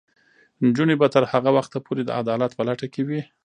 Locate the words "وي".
3.07-3.21